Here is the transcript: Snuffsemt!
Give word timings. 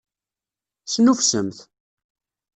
Snuffsemt! 0.85 1.57